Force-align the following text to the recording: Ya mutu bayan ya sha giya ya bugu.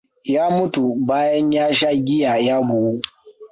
Ya 0.23 0.49
mutu 0.49 0.95
bayan 1.07 1.51
ya 1.53 1.73
sha 1.73 1.95
giya 1.95 2.37
ya 2.37 2.61
bugu. 2.61 3.01